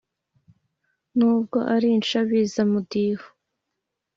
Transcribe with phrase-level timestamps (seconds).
[1.17, 3.27] n’ubwo ari inshabizamudiho